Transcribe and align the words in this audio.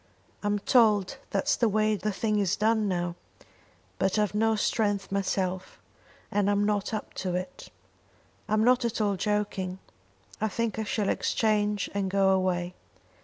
"I'm 0.41 0.57
told 0.57 1.17
that's 1.29 1.55
the 1.55 1.69
way 1.69 1.95
the 1.95 2.11
thing 2.11 2.39
is 2.39 2.55
done 2.55 2.87
now; 2.87 3.13
but 3.99 4.17
I've 4.17 4.33
no 4.33 4.55
strength 4.55 5.11
myself, 5.11 5.79
and 6.31 6.49
I'm 6.49 6.63
not 6.65 6.91
up 6.91 7.13
to 7.21 7.35
it. 7.35 7.69
I'm 8.49 8.63
not 8.63 8.83
at 8.83 8.99
all 8.99 9.15
joking. 9.15 9.77
I 10.41 10.47
think 10.47 10.79
I 10.79 10.85
shall 10.85 11.07
exchange 11.09 11.87
and 11.93 12.09
go 12.09 12.31
away. 12.31 12.73